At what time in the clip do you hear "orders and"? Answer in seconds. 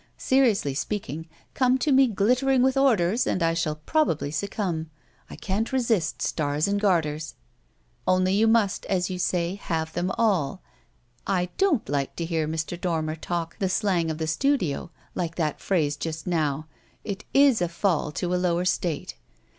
2.75-3.43